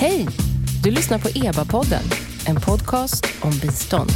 [0.00, 0.26] Hej!
[0.82, 2.02] Du lyssnar på EBA-podden,
[2.46, 4.10] en podcast om bistånd.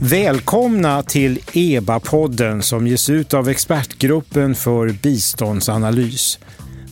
[0.00, 6.38] Välkomna till EBA-podden som ges ut av Expertgruppen för biståndsanalys.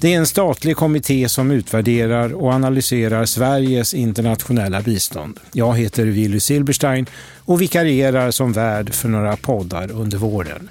[0.00, 5.40] Det är en statlig kommitté som utvärderar och analyserar Sveriges internationella bistånd.
[5.52, 7.06] Jag heter Willy Silberstein
[7.44, 10.68] och vikarierar som värd för några poddar under våren.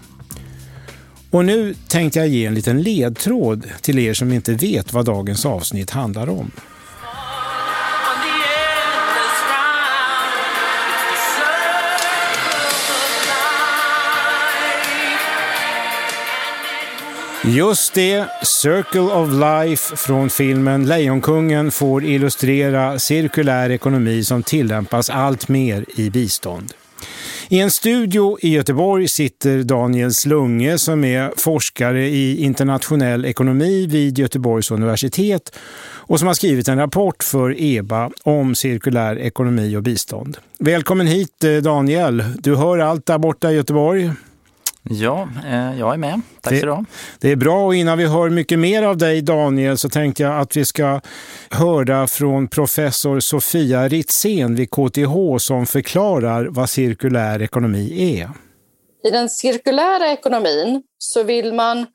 [1.29, 5.45] Och nu tänkte jag ge en liten ledtråd till er som inte vet vad dagens
[5.45, 6.51] avsnitt handlar om.
[17.47, 25.47] Just det, Circle of Life från filmen Lejonkungen får illustrera cirkulär ekonomi som tillämpas allt
[25.47, 26.73] mer i bistånd.
[27.49, 34.19] I en studio i Göteborg sitter Daniel Slunge som är forskare i internationell ekonomi vid
[34.19, 35.55] Göteborgs universitet
[36.07, 40.37] och som har skrivit en rapport för EBA om cirkulär ekonomi och bistånd.
[40.59, 44.11] Välkommen hit eh, Daniel, du hör allt där borta i Göteborg.
[44.89, 46.21] Ja, eh, jag är med.
[46.41, 46.85] Tack det, så du
[47.19, 50.39] Det är bra och innan vi hör mycket mer av dig Daniel så tänkte jag
[50.39, 51.01] att vi ska
[51.49, 58.29] höra från professor Sofia Ritzén vid KTH som förklarar vad cirkulär ekonomi är.
[59.07, 61.85] I den cirkulära ekonomin så vill man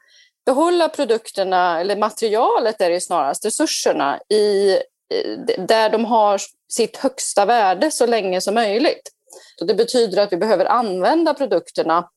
[0.46, 4.76] behålla produkterna, eller materialet är det snarast, resurserna i,
[5.68, 6.40] där de har
[6.72, 9.10] sitt högsta värde så länge som möjligt.
[9.58, 12.08] Så det betyder att vi behöver använda produkterna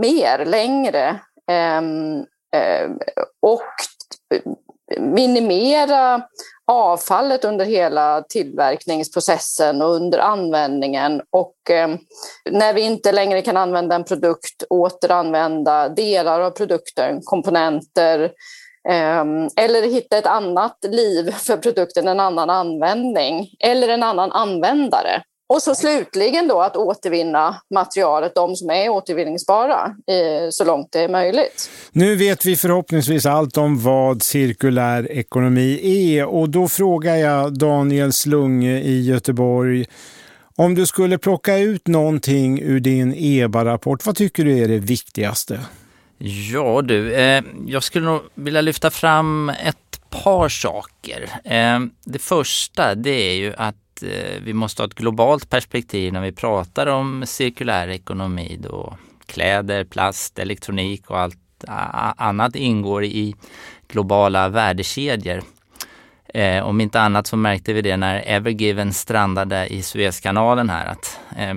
[0.00, 1.20] mer, längre
[1.50, 2.24] ehm,
[2.56, 2.98] ehm,
[3.42, 3.62] och
[4.98, 6.22] minimera
[6.66, 11.22] avfallet under hela tillverkningsprocessen och under användningen.
[11.30, 11.88] Och eh,
[12.50, 18.20] när vi inte längre kan använda en produkt, återanvända delar av produkten, komponenter
[18.88, 19.24] eh,
[19.56, 25.22] eller hitta ett annat liv för produkten, en annan användning eller en annan användare.
[25.50, 31.00] Och så slutligen då att återvinna materialet, de som är återvinningsbara, eh, så långt det
[31.00, 31.70] är möjligt.
[31.92, 38.12] Nu vet vi förhoppningsvis allt om vad cirkulär ekonomi är och då frågar jag Daniel
[38.12, 39.86] Slunge i Göteborg
[40.56, 45.60] om du skulle plocka ut någonting ur din EBA-rapport, vad tycker du är det viktigaste?
[46.52, 51.30] Ja du, eh, jag skulle nog vilja lyfta fram ett par saker.
[51.44, 56.20] Eh, det första det är ju att Eh, vi måste ha ett globalt perspektiv när
[56.20, 58.58] vi pratar om cirkulär ekonomi.
[58.62, 58.96] Då
[59.26, 61.36] kläder, plast, elektronik och allt
[62.16, 63.34] annat ingår i
[63.88, 65.42] globala värdekedjor.
[66.34, 71.18] Eh, om inte annat så märkte vi det när Evergiven strandade i Suezkanalen här att
[71.36, 71.54] eh,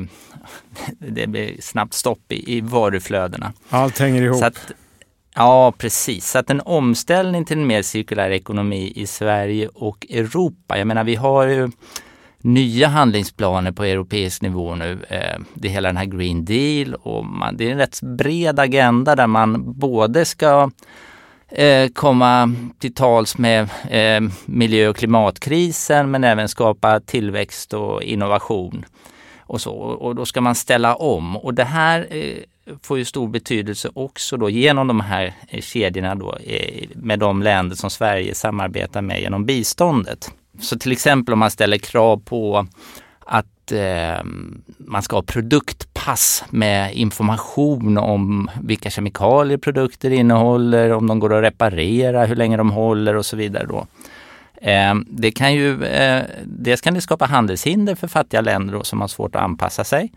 [0.99, 3.53] det blev snabbt stopp i, i varuflödena.
[3.69, 4.43] Allt hänger ihop.
[4.43, 4.71] Att,
[5.35, 6.29] ja, precis.
[6.29, 10.77] Så att en omställning till en mer cirkulär ekonomi i Sverige och Europa.
[10.77, 11.71] Jag menar, vi har ju
[12.43, 14.99] nya handlingsplaner på europeisk nivå nu.
[15.09, 18.59] Eh, det är hela den här Green Deal och man, det är en rätt bred
[18.59, 20.71] agenda där man både ska
[21.47, 28.85] eh, komma till tals med eh, miljö och klimatkrisen men även skapa tillväxt och innovation.
[29.39, 29.73] Och, så.
[29.73, 32.07] och då ska man ställa om och det här
[32.81, 36.37] får ju stor betydelse också då genom de här kedjorna då
[36.95, 40.31] med de länder som Sverige samarbetar med genom biståndet.
[40.59, 42.67] Så till exempel om man ställer krav på
[43.19, 44.23] att eh,
[44.77, 51.43] man ska ha produktpass med information om vilka kemikalier produkter innehåller, om de går att
[51.43, 53.65] reparera, hur länge de håller och så vidare.
[53.65, 53.87] Då.
[54.55, 59.01] Eh, det kan ju, eh, dels kan det skapa handelshinder för fattiga länder då, som
[59.01, 60.11] har svårt att anpassa sig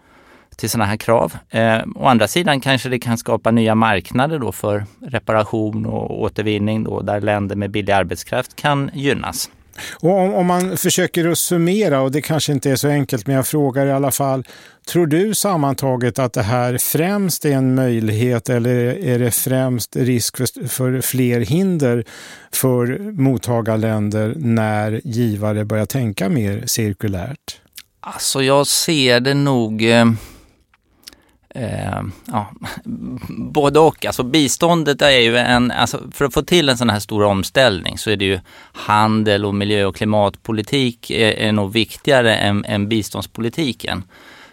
[0.57, 1.37] till sådana här krav.
[1.51, 6.85] Eh, å andra sidan kanske det kan skapa nya marknader då för reparation och återvinning
[6.85, 9.51] då, där länder med billig arbetskraft kan gynnas.
[9.93, 13.37] Och om, om, man försöker att summera, och det kanske inte är så enkelt men
[13.37, 14.45] jag frågar i alla fall,
[14.89, 18.75] tror du sammantaget att det här främst är en möjlighet eller
[19.05, 22.05] är det främst risk för, för fler hinder
[22.53, 27.61] för mottagarländer när givare börjar tänka mer cirkulärt?
[28.01, 30.05] Alltså jag ser det nog eh
[31.57, 32.47] eh, ja,
[33.29, 34.07] både och.
[34.07, 37.99] Alltså biståndet är ju en, alltså för att få till en sån här stor omställning
[37.99, 38.41] så är det ju
[38.73, 44.05] handel och miljö och klimatpolitik är, är nog viktigare än, än biståndspolitiken.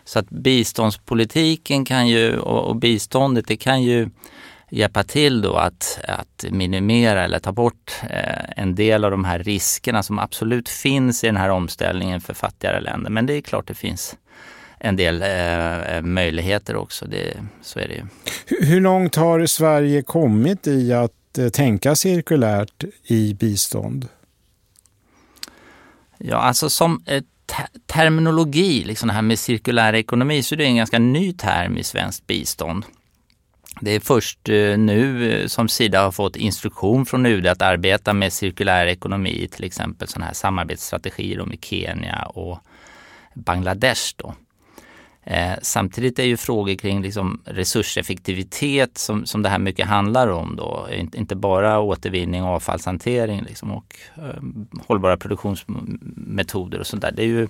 [0.05, 4.09] Så att biståndspolitiken kan ju och, och biståndet det kan ju
[4.69, 9.39] hjälpa till då att, att minimera eller ta bort eh, en del av de här
[9.39, 13.09] riskerna som absolut finns i den här omställningen för fattigare länder.
[13.09, 14.15] Men det är klart det finns
[14.83, 17.05] en del eh, möjligheter också.
[17.05, 18.05] Det, så är det ju.
[18.65, 24.07] Hur långt har Sverige kommit i att eh, tänka cirkulärt i bistånd?
[26.17, 27.23] Ja, alltså som eh,
[27.85, 31.83] terminologi, liksom det här med cirkulär ekonomi, så är det en ganska ny term i
[31.83, 32.85] svenskt bistånd.
[33.81, 38.13] Det är först eh, nu eh, som Sida har fått instruktion från UD att arbeta
[38.13, 42.59] med cirkulär ekonomi, till exempel sådana här samarbetsstrategier med Kenya och
[43.33, 44.13] Bangladesh.
[44.17, 44.35] Då.
[45.25, 50.55] Eh, samtidigt är ju frågor kring liksom resurseffektivitet som, som det här mycket handlar om
[50.55, 54.43] då, inte bara återvinning och avfallshantering liksom, och eh,
[54.87, 57.11] hållbara produktionsmetoder och sånt där.
[57.11, 57.43] Det är ju,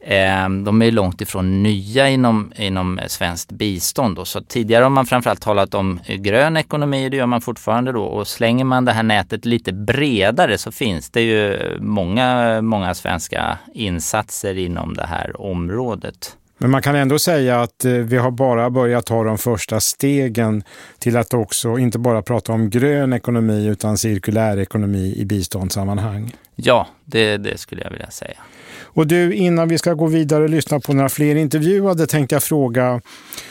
[0.00, 4.16] eh, de är långt ifrån nya inom, inom svenskt bistånd.
[4.16, 4.24] Då.
[4.24, 8.02] Så tidigare har man framförallt talat om grön ekonomi, det gör man fortfarande då.
[8.02, 13.58] Och slänger man det här nätet lite bredare så finns det ju många, många svenska
[13.74, 16.36] insatser inom det här området.
[16.58, 20.62] Men man kan ändå säga att eh, vi har bara börjat ta de första stegen
[20.98, 26.32] till att också inte bara prata om grön ekonomi utan cirkulär ekonomi i biståndssammanhang.
[26.56, 28.38] Ja, det, det skulle jag vilja säga.
[28.82, 32.42] Och du, innan vi ska gå vidare och lyssna på några fler intervjuade tänkte jag
[32.42, 33.00] fråga,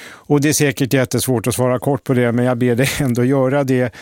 [0.05, 3.23] och det är säkert jättesvårt att svara kort på det, men jag ber dig ändå
[3.23, 3.94] göra det.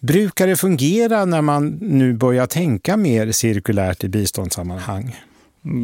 [0.00, 5.16] Brukar det fungera när man nu börjar tänka mer cirkulärt i biståndssammanhang?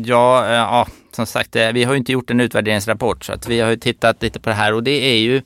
[0.05, 3.49] Ja, eh, ja, som sagt, eh, vi har ju inte gjort en utvärderingsrapport så att
[3.49, 5.37] vi har ju tittat lite på det här och det är ju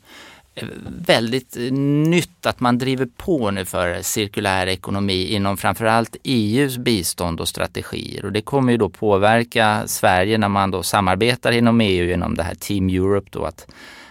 [0.55, 0.69] eh,
[1.07, 1.73] väldigt eh,
[2.09, 8.25] nytt att man driver på nu för cirkulär ekonomi inom framförallt EUs bistånd och strategier.
[8.25, 12.43] Och det kommer ju då påverka Sverige när man då samarbetar inom EU genom det
[12.43, 13.67] här Team Europe då att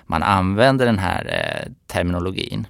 [0.06, 2.68] man använder den här eh, terminologin.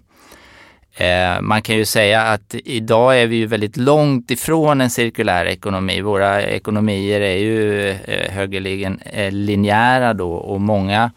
[0.95, 5.45] Eh, man kan ju säga att idag är vi ju väldigt långt ifrån en cirkulär
[5.45, 6.01] ekonomi.
[6.01, 11.11] Våra ekonomier är ju eh, högerligen eh, linjära då och många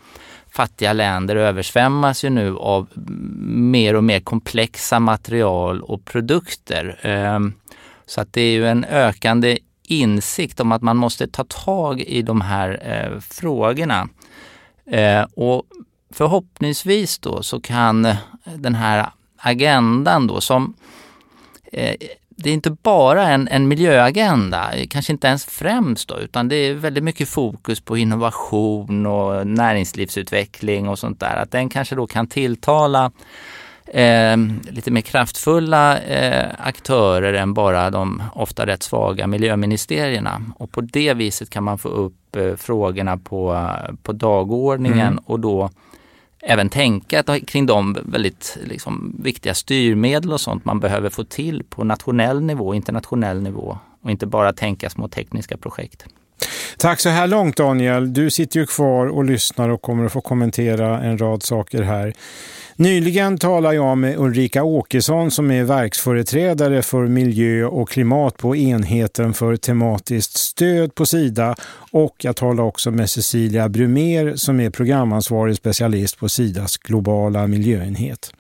[0.50, 2.88] fattiga länder översvämmas ju nu av
[3.46, 6.99] mer och mer komplexa material och produkter.
[7.02, 7.52] Ehm,
[8.06, 12.23] så att det är ju en ökande insikt om att man måste ta tag i
[12.23, 14.08] de här eh, frågorna.
[15.34, 15.62] Och
[16.14, 18.08] förhoppningsvis då så kan
[18.55, 19.06] den här
[19.37, 20.75] agendan då som
[21.73, 21.94] eh,
[22.38, 26.75] det är inte bara en, en miljöagenda, kanske inte ens främst då, utan det är
[26.75, 31.37] väldigt mycket fokus på innovation och näringslivsutveckling och sånt där.
[31.37, 33.11] Att den kanske då kan tilltala
[33.87, 34.37] eh,
[34.71, 40.43] lite mer kraftfulla eh, aktörer än bara de ofta rätt svaga miljöministerierna.
[40.59, 43.71] Och på det viset kan man få upp eh, frågorna på,
[44.03, 45.25] på dagordningen mm.
[45.27, 45.71] och då
[46.47, 51.85] även tänka kring de väldigt liksom, viktiga styrmedel och sånt man behöver få till på
[51.85, 56.07] nationell nivå, internationell nivå och inte bara tänka små tekniska projekt.
[56.78, 58.12] Tack så här långt Daniel.
[58.12, 62.14] Du sitter ju kvar och lyssnar och kommer att få kommentera en rad saker här.
[62.76, 69.34] Nyligen talade jag med Ulrika Åkesson som är verksföreträdare för miljö och klimat på enheten
[69.34, 71.55] för tematiskt stöd på Sida
[71.90, 78.32] och jag talade också med Cecilia Brumer som är programansvarig specialist på Sidas globala miljöenhet.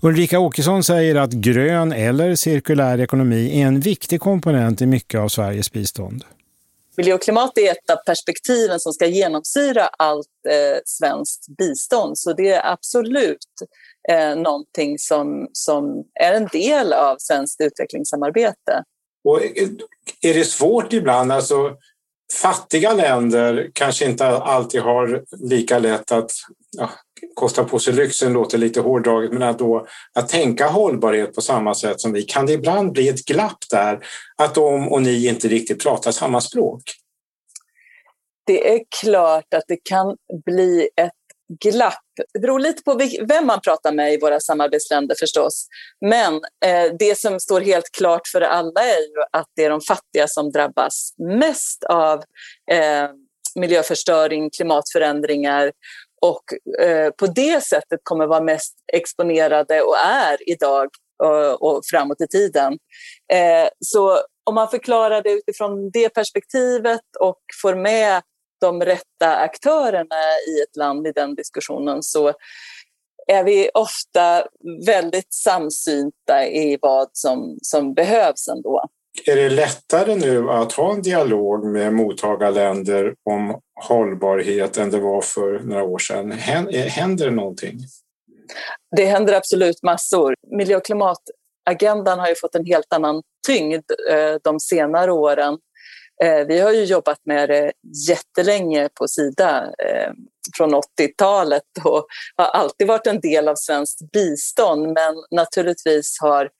[0.00, 5.28] Ulrika Åkesson säger att grön eller cirkulär ekonomi är en viktig komponent i mycket av
[5.28, 6.24] Sveriges bistånd.
[6.96, 12.18] Miljö och klimat är ett av perspektiven som ska genomsyra allt eh, svenskt bistånd.
[12.18, 13.46] Så det är absolut
[14.08, 18.84] eh, någonting som, som är en del av svenskt utvecklingssamarbete.
[19.24, 19.68] Och eh,
[20.22, 21.32] är det svårt ibland?
[21.32, 21.76] Alltså,
[22.32, 26.30] fattiga länder kanske inte alltid har lika lätt att
[26.70, 26.90] ja,
[27.34, 31.74] kosta på sig lyxen, låter lite hårdraget, men att, då, att tänka hållbarhet på samma
[31.74, 34.04] sätt som vi, kan det ibland bli ett glapp där?
[34.36, 36.82] Att de och ni inte riktigt pratar samma språk?
[38.46, 41.12] Det är klart att det kan bli ett
[41.60, 42.02] glapp.
[42.34, 45.66] Det beror lite på vem man pratar med i våra samarbetsländer förstås.
[46.00, 49.80] Men eh, det som står helt klart för alla är ju att det är de
[49.80, 52.18] fattiga som drabbas mest av
[52.70, 53.08] eh,
[53.54, 55.72] miljöförstöring, klimatförändringar
[56.22, 56.44] och
[56.84, 62.26] eh, på det sättet kommer vara mest exponerade och är idag och, och framåt i
[62.26, 62.78] tiden.
[63.32, 68.22] Eh, så om man förklarar det utifrån det perspektivet och får med
[68.62, 70.16] de rätta aktörerna
[70.48, 72.32] i ett land i den diskussionen så
[73.26, 74.46] är vi ofta
[74.86, 78.84] väldigt samsynta i vad som, som behövs ändå.
[79.26, 85.20] Är det lättare nu att ha en dialog med mottagarländer om hållbarhet än det var
[85.20, 86.32] för några år sedan?
[86.32, 87.78] Händer det någonting?
[88.96, 90.34] Det händer absolut massor.
[90.58, 95.58] Miljö och klimatagendan har ju fått en helt annan tyngd eh, de senare åren.
[96.22, 97.72] Eh, vi har ju jobbat med det
[98.08, 100.12] jättelänge på Sida eh,
[100.56, 106.50] från 80-talet och har alltid varit en del av svenskt bistånd men naturligtvis har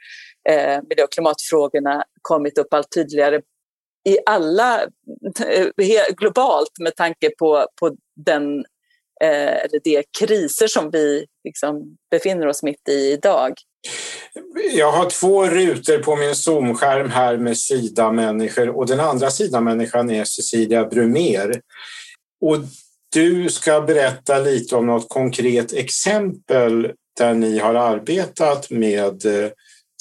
[0.49, 3.40] eh, miljö och klimatfrågorna kommit upp allt tydligare
[4.09, 4.81] i alla,
[6.16, 8.64] globalt med tanke på, på den
[9.21, 13.54] eller de kriser som vi liksom befinner oss mitt i idag.
[14.75, 20.25] Jag har två rutor på min Zoom-skärm här med Sida-människor och den andra Sida-människan är
[20.25, 21.61] Cecilia Brumer.
[22.41, 22.59] Och
[23.12, 29.51] du ska berätta lite om något konkret exempel där ni har arbetat med eh,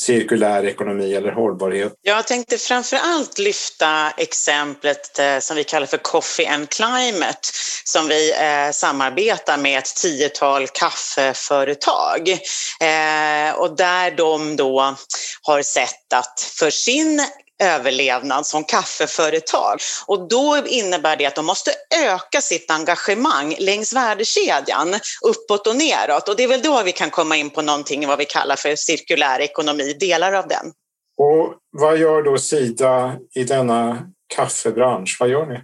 [0.01, 1.93] cirkulär ekonomi eller hållbarhet?
[2.01, 7.39] Jag tänkte framför allt lyfta exemplet eh, som vi kallar för Coffee and Climate
[7.83, 14.95] som vi eh, samarbetar med ett tiotal kaffeföretag eh, och där de då
[15.41, 17.21] har sett att för sin
[17.61, 19.79] överlevnad som kaffeföretag.
[20.07, 21.71] Och då innebär det att de måste
[22.05, 26.29] öka sitt engagemang längs värdekedjan, uppåt och neråt.
[26.29, 28.75] Och det är väl då vi kan komma in på någonting vad vi kallar för
[28.75, 30.71] cirkulär ekonomi, delar av den.
[31.17, 35.17] Och vad gör då Sida i denna kaffebransch?
[35.19, 35.59] Vad gör ni?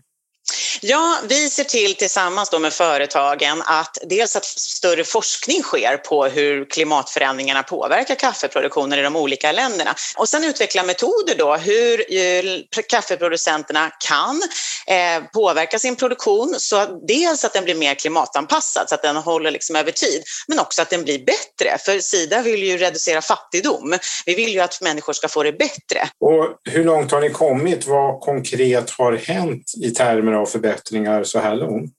[0.82, 6.26] Ja, vi ser till tillsammans då med företagen att dels att större forskning sker på
[6.26, 12.82] hur klimatförändringarna påverkar kaffeproduktionen i de olika länderna och sen utveckla metoder då hur eh,
[12.90, 14.42] kaffeproducenterna kan
[14.88, 19.16] eh, påverka sin produktion så att dels att den blir mer klimatanpassad så att den
[19.16, 23.22] håller liksom över tid men också att den blir bättre för Sida vill ju reducera
[23.22, 23.98] fattigdom.
[24.26, 26.10] Vi vill ju att människor ska få det bättre.
[26.20, 27.88] Och hur långt har ni kommit?
[27.88, 30.67] Vad konkret har hänt i termer av förbättringar
[31.24, 31.94] så här långt?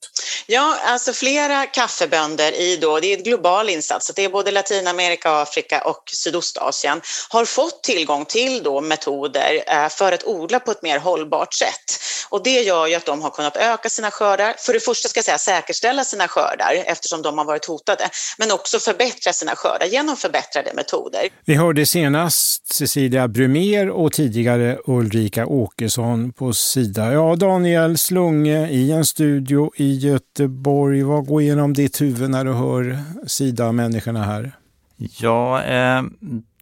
[0.47, 5.31] Ja, alltså flera kaffebönder i då, det är en global insats, det är både Latinamerika,
[5.31, 10.81] Afrika och Sydostasien, har fått tillgång till då metoder eh, för att odla på ett
[10.81, 11.99] mer hållbart sätt.
[12.29, 15.17] Och det gör ju att de har kunnat öka sina skördar, för det första ska
[15.17, 19.85] jag säga säkerställa sina skördar eftersom de har varit hotade, men också förbättra sina skördar
[19.85, 21.29] genom förbättrade metoder.
[21.45, 27.13] Vi hörde senast Cecilia Brumer och tidigare Ulrika Åkesson på Sida.
[27.13, 31.03] Ja, Daniel Slunge i en studio i Göteborg.
[31.03, 34.51] Vad går igenom ditt huvud när du hör Sida-människorna här?
[34.97, 36.03] Ja, eh,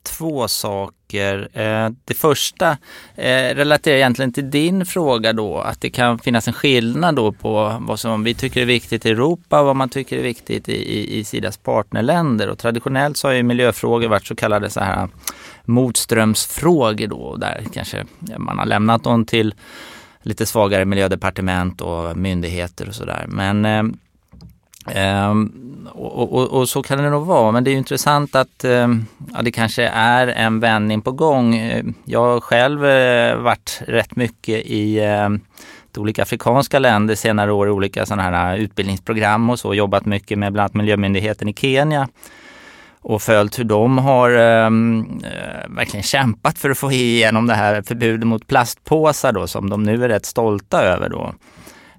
[0.04, 1.50] två saker.
[1.54, 2.77] Eh, det första
[3.16, 7.77] eh, relaterar egentligen till din fråga då, att det kan finnas en skillnad då på
[7.82, 10.74] vad som vi tycker är viktigt i Europa och vad man tycker är viktigt i,
[10.74, 12.50] i, i Sidas partnerländer.
[12.50, 15.10] Och traditionellt så har ju miljöfrågor varit så kallade så här
[15.66, 18.06] motströmsfrågor då, där kanske
[18.38, 19.56] man har lämnat dem till
[20.27, 23.25] lite svagare miljödepartement och myndigheter och sådär.
[23.27, 23.84] Men eh,
[24.88, 25.51] ehm,
[25.93, 28.88] och, och, och, så kan det nog vara, men det är intressant att eh,
[29.34, 31.55] ja, det kanske är en vändning på gång.
[31.55, 35.29] Eh, jag har själv eh, varit rätt mycket i eh,
[35.98, 40.63] olika afrikanska länder senare år, olika sådana här utbildningsprogram och så, jobbat mycket med bland
[40.63, 42.07] annat Miljömyndigheten i Kenya
[43.08, 47.82] och följt hur de har ehm, eh, verkligen kämpat för att få igenom det här
[47.82, 51.34] förbudet mot plastpåsar då som de nu är rätt stolta över då.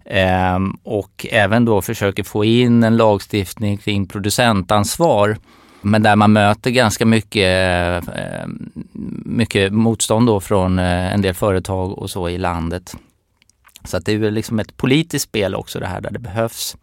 [0.05, 5.37] Eh, och även då försöker få in en lagstiftning kring producentansvar.
[5.81, 8.47] Men där man möter ganska mycket, eh,
[9.25, 12.95] mycket motstånd då från eh, en del företag och så i landet.
[13.85, 16.77] Så att det är väl liksom ett politiskt spel också det här där det behövs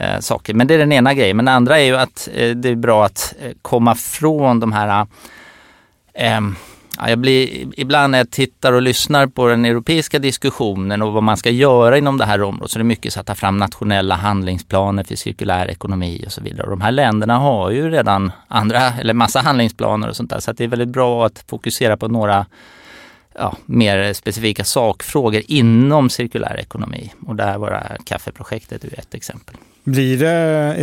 [0.00, 0.54] eh, saker.
[0.54, 1.36] Men det är den ena grejen.
[1.36, 4.72] Men den andra är ju att eh, det är bra att eh, komma från de
[4.72, 5.06] här
[6.14, 6.40] eh,
[7.06, 11.36] jag blir, ibland när jag tittar och lyssnar på den europeiska diskussionen och vad man
[11.36, 14.14] ska göra inom det här området så är det mycket så att ta fram nationella
[14.14, 16.62] handlingsplaner för cirkulär ekonomi och så vidare.
[16.62, 20.40] Och de här länderna har ju redan andra, eller massa handlingsplaner och sånt där.
[20.40, 22.46] Så det är väldigt bra att fokusera på några
[23.38, 27.12] ja, mer specifika sakfrågor inom cirkulär ekonomi.
[27.26, 29.56] Och där var det här kaffeprojektet ett exempel.
[29.84, 30.30] Blir det,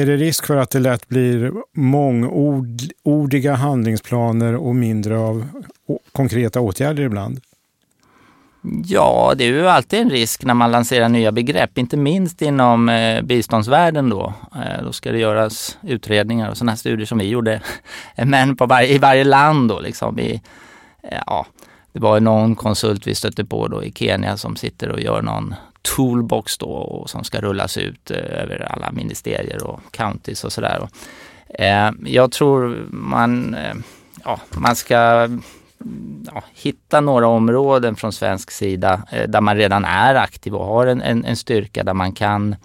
[0.01, 5.47] är det risk för att det lätt blir mångordiga handlingsplaner och mindre av
[6.11, 7.39] konkreta åtgärder ibland?
[8.85, 12.89] Ja, det är ju alltid en risk när man lanserar nya begrepp, inte minst inom
[12.89, 14.33] eh, biståndsvärlden då.
[14.55, 17.61] Eh, då ska det göras utredningar och sådana studier som vi gjorde,
[18.25, 20.19] men på varje, i varje land då liksom.
[20.19, 20.39] Eh,
[21.25, 21.45] ja,
[21.95, 25.55] det var någon konsult vi stötte på då i Kenya som sitter och gör någon
[25.81, 30.87] toolbox då och som ska rullas ut eh, över alla ministerier och counties och sådär.
[31.49, 33.75] Eh, jag tror man, eh,
[34.23, 35.41] ja, man ska mm,
[36.33, 40.87] ja, hitta några områden från svensk sida eh, där man redan är aktiv och har
[40.87, 42.55] en, en, en styrka där man kan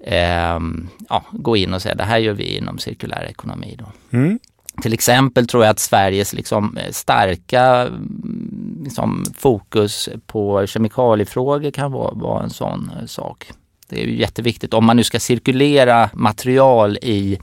[0.00, 0.60] eh,
[1.08, 3.76] ja, gå in och säga det här gör vi inom cirkulär ekonomi.
[3.78, 4.16] Då.
[4.18, 4.38] Mm.
[4.82, 11.92] Till exempel tror jag att Sveriges liksom eh, starka mm, liksom, fokus på kemikaliefrågor kan
[11.92, 13.50] vara, vara en sån eh, sak.
[13.88, 17.38] Det är ju jätteviktigt om man nu ska cirkulera material i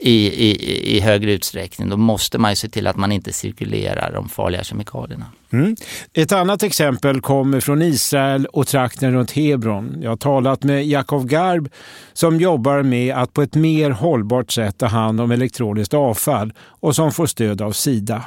[0.00, 1.88] i, i, i högre utsträckning.
[1.88, 5.26] Då måste man ju se till att man inte cirkulerar de farliga kemikalierna.
[5.52, 5.76] Mm.
[6.14, 9.98] Ett annat exempel kommer från Israel och trakten runt Hebron.
[10.02, 11.68] Jag har talat med Jakov Garb
[12.12, 16.94] som jobbar med att på ett mer hållbart sätt ta hand om elektroniskt avfall och
[16.96, 18.24] som får stöd av Sida.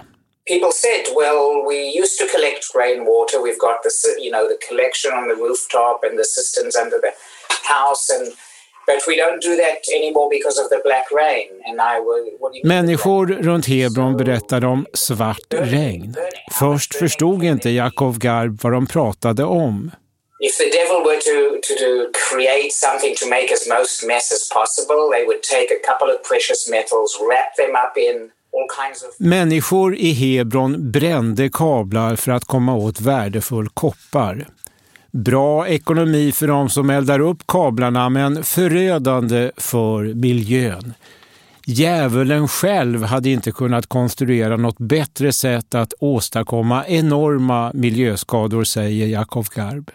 [0.50, 3.38] People said, well, we used to collect rainwater.
[3.38, 3.92] We've got the,
[4.24, 7.14] you know, the collection on the rooftop and the cisterns under the
[7.76, 8.26] house and
[12.64, 16.16] Människor runt Hebron berättade om svart regn.
[16.60, 19.92] Först förstod inte Jakov Garb vad de pratade om.
[20.42, 21.92] If the devil were to, to, to
[22.30, 26.20] create something to make as most mess as possible, they would take a couple of
[26.30, 28.32] precious metals, wrap them up in
[29.18, 34.48] Människor i Hebron brände kablar för att komma åt värdefull koppar.
[35.12, 40.94] Bra ekonomi för de som eldar upp kablarna men förödande för miljön.
[41.66, 49.48] Djävulen själv hade inte kunnat konstruera något bättre sätt att åstadkomma enorma miljöskador, säger Jakov
[49.56, 49.92] Garb.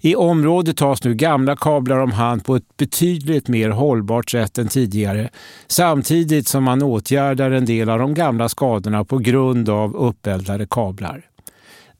[0.00, 4.68] I området tas nu gamla kablar om hand på ett betydligt mer hållbart sätt än
[4.68, 5.28] tidigare
[5.66, 11.29] samtidigt som man åtgärdar en del av de gamla skadorna på grund av uppeldade kablar.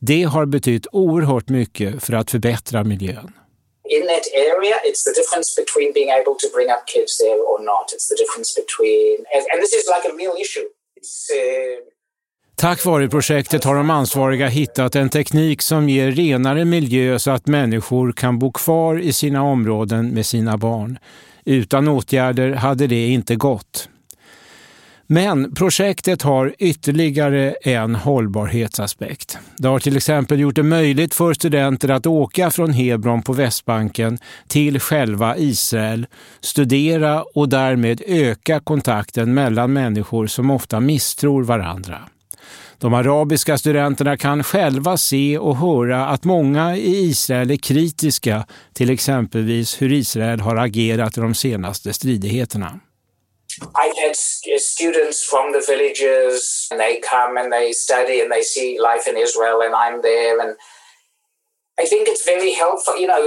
[0.00, 3.32] Det har betytt oerhört mycket för att förbättra miljön.
[3.88, 7.58] In that area, it's the difference between being able to bring up kids there or
[7.72, 7.86] not.
[7.94, 9.16] It's the difference between,
[9.50, 10.68] and this is like a real issue.
[11.34, 12.00] Uh...
[12.56, 17.46] Tack vare projektet har de ansvariga hittat en teknik som ger renare miljö så att
[17.46, 20.98] människor kan bo kvar i sina områden med sina barn.
[21.44, 23.88] Utan åtgärder hade det inte gått.
[25.12, 29.38] Men projektet har ytterligare en hållbarhetsaspekt.
[29.56, 34.18] Det har till exempel gjort det möjligt för studenter att åka från Hebron på Västbanken
[34.48, 36.06] till själva Israel,
[36.40, 41.98] studera och därmed öka kontakten mellan människor som ofta misstror varandra.
[42.78, 48.90] De arabiska studenterna kan själva se och höra att många i Israel är kritiska till
[48.90, 52.80] exempelvis hur Israel har agerat i de senaste stridigheterna.
[53.74, 58.42] I had uh, students from the villages and they come and they study and they
[58.42, 60.56] see life in Israel and I'm there and
[61.82, 62.94] I think it's very helpful.
[63.02, 63.22] You know,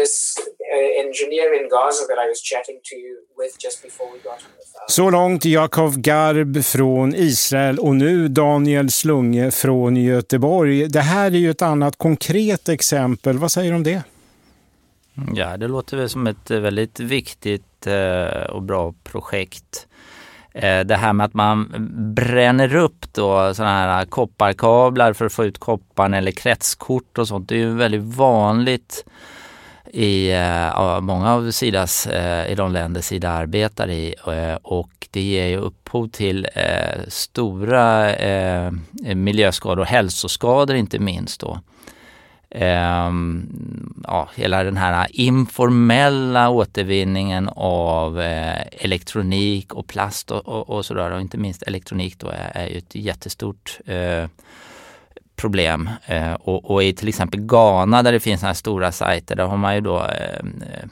[0.00, 4.18] this uh, engineer in Gaza that I was chatting to you with just before we
[4.18, 4.88] got on the phone.
[4.88, 10.88] Så långt Jakov Garb från Israel och nu Daniel Slunge från Göteborg.
[10.88, 13.38] Det här är ju ett annat konkret exempel.
[13.38, 14.02] Vad säger du om det?
[15.16, 15.34] Mm.
[15.34, 19.86] Ja, det låter väl som ett eh, väldigt viktigt eh, och bra projekt.
[20.54, 21.74] Eh, det här med att man
[22.14, 27.48] bränner upp då sådana här kopparkablar för att få ut kopparn eller kretskort och sånt.
[27.48, 29.04] Det är ju väldigt vanligt
[29.92, 35.20] i uh, många av Sidas, uh, i de länder Sida arbetar i uh, och det
[35.20, 36.46] ger ju upphov till
[37.08, 38.12] stora
[39.14, 41.60] miljöskador och hälsoskador inte minst då
[42.50, 43.10] eh,
[44.04, 51.10] ja, hela den här informella återvinningen av eh, elektronik och plast och, och, och sådär
[51.10, 54.28] och inte minst elektronik då är, är ju ett jättestort eh,
[55.36, 55.90] problem.
[56.06, 59.44] Eh, och, och, i till exempel Ghana där det finns sådana här stora sajter, där
[59.44, 60.44] har man ju då eh,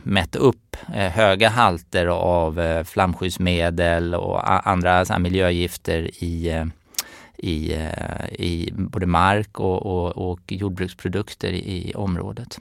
[0.03, 6.65] mätt upp eh, höga halter av eh, flamskyddsmedel och andra så miljögifter i eh,
[7.37, 12.61] i, eh, i både mark och, och, och jordbruksprodukter i, i området.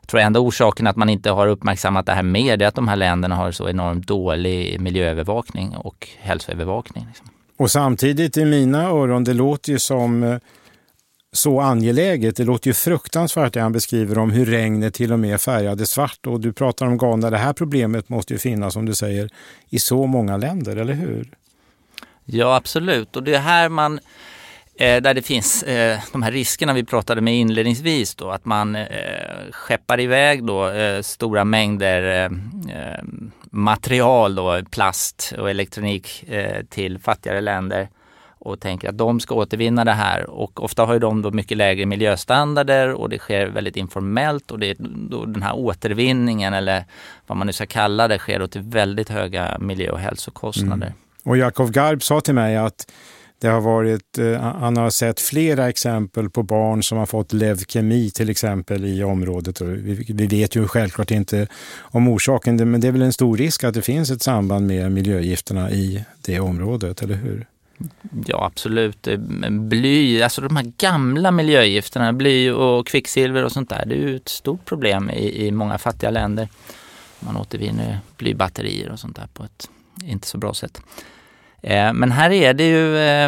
[0.00, 2.88] Jag tror enda orsaken att man inte har uppmärksammat det här mer är att de
[2.88, 7.06] här länderna har så enormt dålig miljöövervakning och hälsoövervakning.
[7.08, 7.26] Liksom.
[7.56, 10.38] Och samtidigt i mina öron, det låter ju som eh,
[11.32, 12.36] så angeläget.
[12.36, 16.26] Det låter ju fruktansvärt det han beskriver om hur regnet till och med färgade svart.
[16.26, 17.30] Och du pratar om Ghana.
[17.30, 19.30] Det här problemet måste ju finnas, som du säger,
[19.68, 21.28] i så många länder, eller hur?
[22.24, 23.16] Ja, absolut.
[23.16, 24.00] Och det är här man
[24.78, 28.76] eh, där det finns eh, de här riskerna vi pratade med inledningsvis då, att man
[28.76, 28.86] eh,
[29.50, 33.04] skeppar iväg då eh, stora mängder eh, eh
[33.54, 37.88] material då, plast och elektronik eh, till fattigare länder
[38.44, 41.56] och tänker att de ska återvinna det här och ofta har ju de då mycket
[41.56, 44.76] lägre miljöstandarder och det sker väldigt informellt och det är
[45.10, 46.84] då den här återvinningen eller
[47.26, 50.86] vad man nu ska kalla det sker då till väldigt höga miljö och hälsokostnader.
[50.86, 50.98] Mm.
[51.22, 52.86] Och Jakov Garb sa till mig att
[53.38, 58.10] Det har varit, eh, han har sett flera exempel på barn som har fått leukemi
[58.10, 59.60] till exempel i området.
[59.60, 61.46] Vi, vi vet ju självklart inte
[61.80, 64.92] om orsaken, men det är väl en stor risk att det finns ett samband med
[64.92, 67.46] miljögifterna i det området, eller hur?
[68.26, 69.08] Ja absolut.
[69.50, 74.16] Bly, alltså de här gamla miljögifterna, bly och kvicksilver och sånt där, det är ju
[74.16, 76.48] ett stort problem i, i många fattiga länder.
[77.20, 79.68] Man återvinner blybatterier och sånt där på ett
[80.04, 80.82] inte så bra sätt.
[81.62, 83.24] Eh, men här är det ju eh,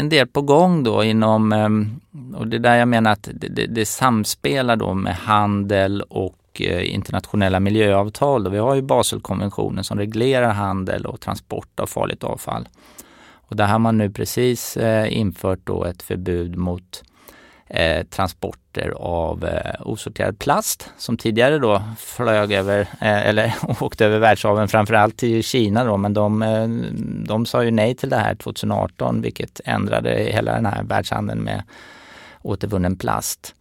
[0.00, 3.66] en del på gång då inom, eh, och det är där jag menar att det,
[3.66, 6.34] det samspelar då med handel och
[6.82, 8.50] internationella miljöavtal.
[8.50, 12.68] Vi har ju Baselkonventionen som reglerar handel och transport av farligt avfall.
[13.30, 14.78] Och där har man nu precis
[15.08, 17.04] infört då ett förbud mot
[17.70, 24.18] eh, transporter av eh, osorterad plast som tidigare då flög över, eh, eller åkte över
[24.18, 26.68] världshaven framförallt till Kina då, men de, eh,
[27.26, 31.62] de sa ju nej till det här 2018 vilket ändrade hela den här världshandeln med
[32.42, 33.54] återvunnen plast.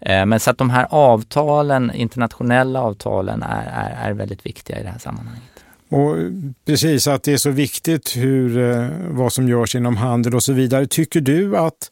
[0.00, 4.82] Eh, men så att de här avtalen, internationella avtalen är, är, är väldigt viktiga i
[4.82, 5.42] det här sammanhanget.
[5.90, 6.16] Och
[6.64, 10.52] precis att det är så viktigt hur, eh, vad som görs inom handel och så
[10.52, 10.86] vidare.
[10.86, 11.90] Tycker du att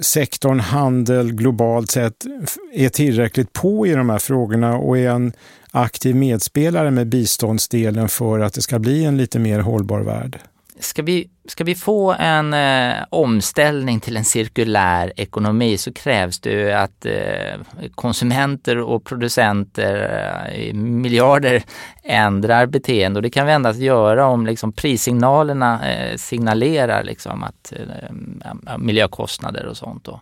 [0.00, 2.26] sektorn handel globalt sett
[2.72, 5.32] är tillräckligt på i de här frågorna och är en
[5.70, 10.38] aktiv medspelare med biståndsdelen för att det ska bli en lite mer hållbar värld?
[10.82, 16.72] Ska vi, ska vi få en eh, omställning till en cirkulär ekonomi så krävs det
[16.72, 17.60] att eh,
[17.94, 21.62] konsumenter och producenter eh, miljarder
[22.02, 27.72] ändrar beteende och det kan vi endast göra om liksom, prissignalerna eh, signalerar liksom, att
[27.72, 30.04] eh, miljökostnader och sånt.
[30.04, 30.20] Då.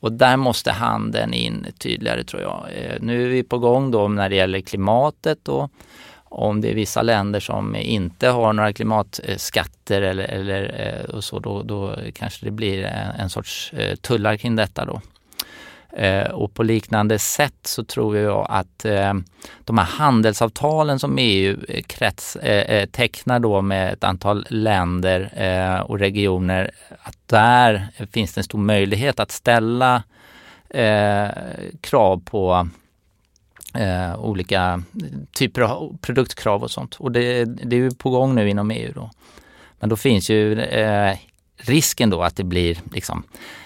[0.00, 2.64] Och där måste handeln in tydligare tror jag.
[2.74, 5.38] Eh, nu är vi på gång då när det gäller klimatet.
[5.42, 5.68] Då
[6.28, 11.38] om det är vissa länder som inte har några klimatskatter eller, eller eh, och så,
[11.38, 15.00] då, då kanske det blir en, en sorts eh, tullar kring detta då.
[15.96, 18.78] Eh, och på liknande sätt så tror jag att
[19.64, 22.36] de här handelsavtalen som EU krets,
[22.90, 25.30] tecknar då med ett antal länder
[25.86, 26.70] och regioner,
[27.02, 30.02] att där finns det en stor möjlighet att ställa
[31.80, 32.68] krav på
[33.76, 34.82] eh, olika
[35.32, 36.94] typer av produktkrav och sånt.
[36.94, 39.10] Och det, det är ju på gång nu inom EU då.
[39.80, 41.16] Men då finns ju eh,
[41.56, 43.22] risken då att det blir liksom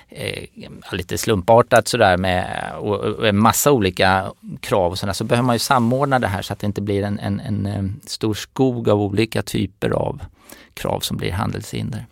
[0.08, 0.44] eh,
[0.92, 5.12] lite slumpartat sådär med och, och en massa olika krav och sådär.
[5.12, 7.66] Så behöver man ju samordna det här så att det inte blir en, en, en,
[7.66, 10.20] eh, stor skog av olika typer av
[10.74, 12.06] krav som blir handelshinder.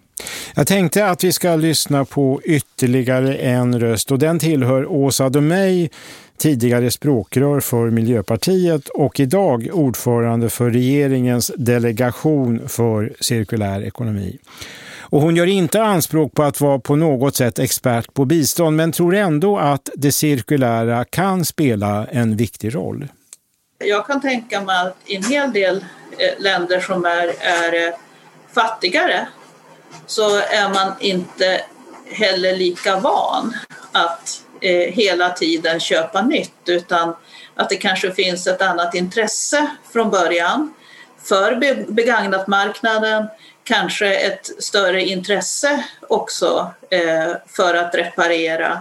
[0.54, 5.90] Jag tänkte att vi ska lyssna på ytterligare en röst och den tillhör Åsa Domeij
[6.38, 14.38] tidigare språkrör för Miljöpartiet och idag ordförande för regeringens delegation för cirkulär ekonomi.
[15.11, 18.92] Och hon gör inte anspråk på att vara på något sätt expert på bistånd men
[18.92, 23.09] tror ändå att det cirkulära kan spela en viktig roll.
[23.85, 27.94] Jag kan tänka mig att i en hel del eh, länder som är, är eh,
[28.53, 29.29] fattigare
[30.07, 31.61] så är man inte
[32.11, 33.55] heller lika van
[33.92, 37.16] att eh, hela tiden köpa nytt utan
[37.55, 40.75] att det kanske finns ett annat intresse från början
[41.23, 41.55] för
[41.92, 43.27] begagnatmarknaden,
[43.64, 48.81] kanske ett större intresse också eh, för att reparera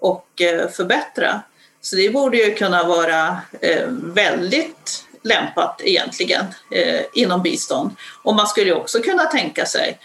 [0.00, 1.42] och eh, förbättra.
[1.80, 7.90] Så det borde ju kunna vara eh, väldigt lämpat egentligen eh, inom bistånd.
[8.22, 9.98] Och man skulle också kunna tänka sig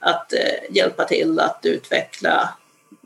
[0.00, 0.38] att eh,
[0.70, 2.48] hjälpa till att utveckla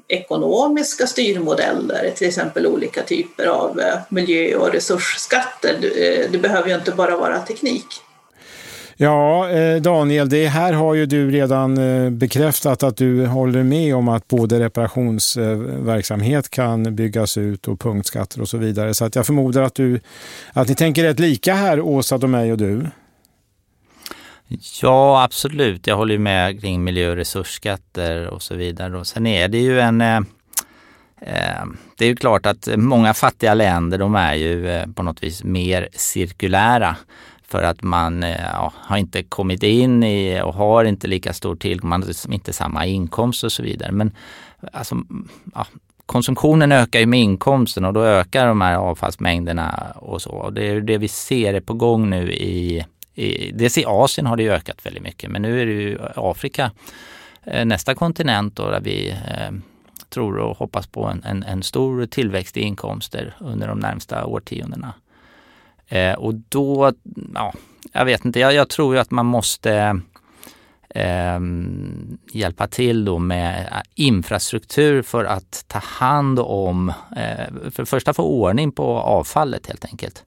[0.08, 5.74] ekonomiska styrmodeller, till exempel olika typer av eh, miljö och resursskatter.
[5.82, 7.86] Eh, det behöver ju inte bara vara teknik.
[8.96, 11.78] Ja, eh, Daniel, det här har ju du redan
[12.18, 18.48] bekräftat att du håller med om att både reparationsverksamhet kan byggas ut och punktskatter och
[18.48, 18.94] så vidare.
[18.94, 20.00] Så att jag förmodar att, du,
[20.52, 22.86] att ni tänker rätt lika här, Åsa, och mig och du.
[24.82, 25.86] Ja, absolut.
[25.86, 28.98] Jag håller med kring miljö och resursskatter och så vidare.
[28.98, 30.00] Och sen är det ju en...
[30.00, 30.16] Eh,
[31.20, 31.64] eh,
[31.96, 35.44] det är ju klart att många fattiga länder de är ju eh, på något vis
[35.44, 36.96] mer cirkulära
[37.46, 41.56] för att man eh, ja, har inte kommit in i och har inte lika stor
[41.56, 43.92] tillgång, man har liksom inte samma inkomst och så vidare.
[43.92, 44.12] Men
[44.72, 44.96] alltså,
[45.54, 45.66] ja,
[46.06, 50.30] konsumtionen ökar ju med inkomsten och då ökar de här avfallsmängderna och så.
[50.30, 54.26] Och det är det vi ser är på gång nu i i, dels i Asien
[54.26, 56.70] har det ökat väldigt mycket men nu är det ju Afrika
[57.44, 59.50] eh, nästa kontinent då där vi eh,
[60.14, 64.94] tror och hoppas på en, en, en, stor tillväxt i inkomster under de närmsta årtiondena.
[65.88, 66.92] Eh, och då,
[67.34, 67.54] ja,
[67.92, 70.00] jag vet inte, jag, jag tror ju att man måste
[70.88, 71.40] eh,
[72.32, 78.14] hjälpa till då med eh, infrastruktur för att ta hand om, eh, för det första
[78.14, 80.24] få ordning på avfallet helt enkelt.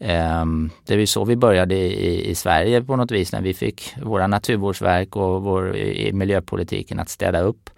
[0.00, 3.94] Ehm, det är så vi började i, i, Sverige på något vis när vi fick
[4.02, 7.70] våra naturvårdsverk och vår, i miljöpolitiken att städa upp.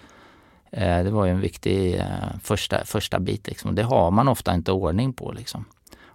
[0.72, 2.04] Ehm, det var ju en viktig eh,
[2.42, 3.48] första, första bit.
[3.48, 3.74] Liksom.
[3.74, 5.32] Det har man ofta inte ordning på.
[5.32, 5.64] Liksom.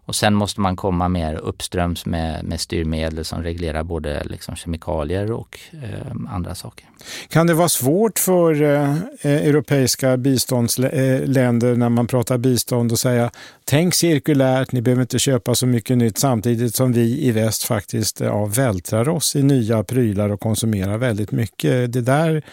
[0.06, 5.32] Och sen måste man komma mer uppströms med, med styrmedel som reglerar både liksom kemikalier
[5.32, 6.88] och eh, andra saker.
[7.30, 8.92] Kan det vara svårt för eh,
[9.22, 13.32] eh europeiska biståndsländer eh, när man pratar bistånd att säga
[13.64, 18.22] tänk cirkulärt, ni behöver inte köpa så mycket nytt samtidigt som vi i väst faktiskt
[18.22, 21.94] eh, ja, vältrar oss i nya prylar och konsumerar väldigt mycket.
[21.94, 22.44] Det där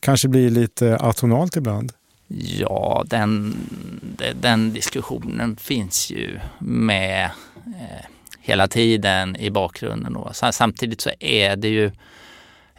[0.00, 1.92] kanske blir lite atonalt ibland.
[2.38, 3.56] Ja, den,
[4.34, 7.30] den diskussionen finns ju med
[7.66, 8.06] eh,
[8.40, 10.12] hela tiden i bakgrunden.
[10.12, 10.30] Då.
[10.32, 11.86] Samtidigt så är det ju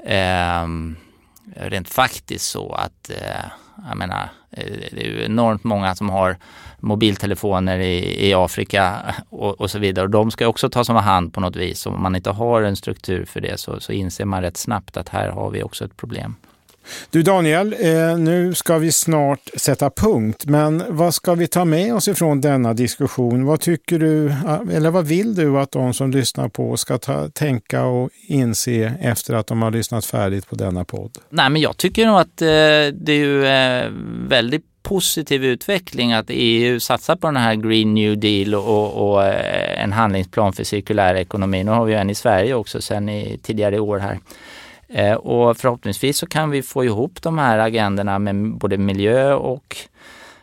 [0.06, 0.68] eh,
[1.56, 3.46] rent faktiskt så att eh,
[3.90, 6.38] jag menar, eh, det är ju enormt många som har
[6.80, 10.06] mobiltelefoner i, i Afrika och, och, så vidare.
[10.06, 11.86] Och de ska också tas om hand på något vis.
[11.86, 15.10] Om man inte har en struktur för det så, så inser man rätt snabbt att
[15.10, 16.36] här har vi också ett problem.
[17.10, 21.96] Du Daniel, eh, nu ska vi snart sätta punkt, men vad ska vi ta med
[21.96, 23.46] oss ifrån denna diskussion?
[23.46, 27.30] Vad tycker du, eh, eller vad vill du att de som lyssnar på ska ta,
[27.30, 31.12] tänka och inse efter att de har lyssnat färdigt på denna podd?
[31.30, 32.48] Nej, men jag tycker nog att eh,
[32.94, 33.42] det är ju
[34.28, 39.26] väldigt positiv utveckling att EU satsar på den här Green New Deal och, och
[39.78, 41.64] en handlingsplan för cirkulär ekonomi.
[41.64, 44.20] Nu har vi en i Sverige också sedan i tidigare år här.
[44.94, 49.78] Eh, och förhoppningsvis så kan vi få ihop de här agendorna med både miljö och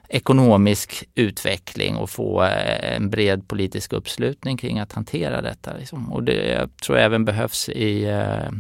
[0.09, 5.77] ekonomisk utveckling och få eh, en bred politisk uppslutning kring att hantera detta.
[5.79, 6.13] Liksom.
[6.13, 8.51] Och det tror jag även behövs i, eh,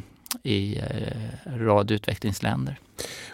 [0.53, 0.81] i
[1.59, 2.79] rad utvecklingsländer.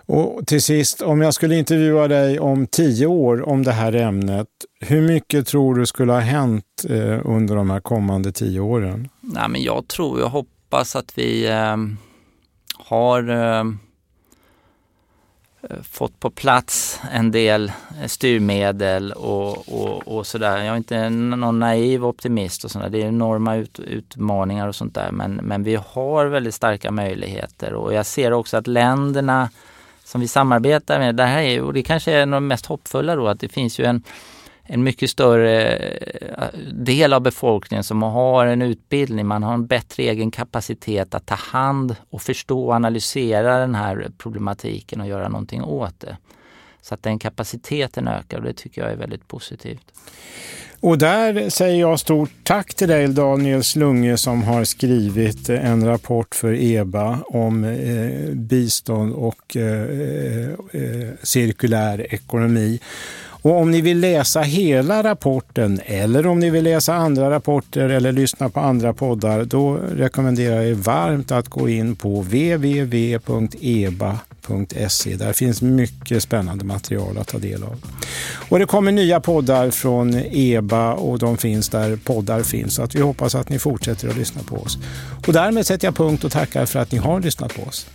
[0.07, 4.49] Och till sist, om jag skulle intervjua dig om tio år om det här ämnet,
[4.81, 6.85] hur mycket tror du skulle ha hänt
[7.23, 9.09] under de här kommande tio åren?
[9.21, 11.49] Nej, men jag tror, jag hoppas att vi
[12.79, 13.65] har eh,
[15.63, 20.59] eh, fått på plats en del eh, styrmedel och, och, och sådär.
[20.59, 22.89] Jag är inte någon naiv optimist och sådär.
[22.89, 25.11] Det är enorma ut, utmaningar och sånt där.
[25.13, 29.49] Men, men vi har väldigt starka möjligheter och jag ser också att länderna
[30.05, 33.29] som vi samarbetar med, det här är, och det kanske är det mest hoppfulla då,
[33.29, 34.03] att det finns ju en
[34.67, 40.03] en mycket större eh, del av befolkningen som har en utbildning, man har en bättre
[40.03, 45.63] egen kapacitet att ta hand och förstå och analysera den här problematiken och göra någonting
[45.63, 46.17] åt det.
[46.83, 49.93] Så att den kapaciteten ökar och det tycker jag är väldigt positivt.
[50.81, 55.85] Och där säger jag stort tack till dig Daniel Slunge som har skrivit eh, en
[55.85, 62.81] rapport för EBA om eh, bistånd och eh, eh, eh cirkulär ekonomi.
[63.47, 68.13] Och om ni vill läsa hela rapporten eller om ni vill läsa andra rapporter eller
[68.13, 73.17] lyssna på andra poddar, då rekommenderar jag er varmt att gå in på www.eba.se.
[75.17, 77.77] Där finns mycket spännande material att ta del av.
[78.49, 82.75] Och det kommer nya poddar från EBA och de finns där poddar finns.
[82.75, 84.79] Så att vi hoppas att ni fortsätter att lyssna på oss.
[85.27, 87.87] Och därmed sätter jag punkt och tackar för att ni har lyssnat på oss.